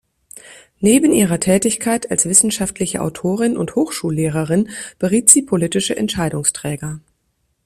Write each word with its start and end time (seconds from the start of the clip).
Neben 0.79 1.13
ihrer 1.13 1.39
Tätigkeit 1.39 2.09
als 2.09 2.25
wissenschaftliche 2.25 3.01
Autorin 3.03 3.55
und 3.55 3.75
Hochschullehrerin 3.75 4.71
beriet 4.97 5.29
sie 5.29 5.43
politische 5.43 5.95
Entscheidungsträger. 5.95 7.01